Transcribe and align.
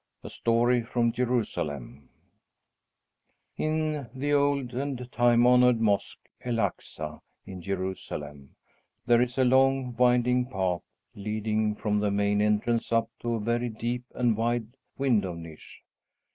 A 0.23 0.31
Story 0.31 0.81
from 0.81 1.11
Jerusalem 1.11 2.09
In 3.55 4.07
the 4.15 4.33
old 4.33 4.73
and 4.73 4.97
time 5.11 5.45
honored 5.45 5.79
mosque, 5.79 6.27
El 6.43 6.55
Aksa, 6.55 7.21
in 7.45 7.61
Jerusalem, 7.61 8.55
there 9.05 9.21
is 9.21 9.37
a 9.37 9.43
long, 9.45 9.95
winding 9.95 10.47
path 10.47 10.81
leading 11.13 11.75
from 11.75 11.99
the 11.99 12.09
main 12.09 12.41
entrance 12.41 12.91
up 12.91 13.11
to 13.19 13.35
a 13.35 13.39
very 13.39 13.69
deep 13.69 14.05
and 14.15 14.35
wide 14.35 14.69
window 14.97 15.35
niche. 15.35 15.83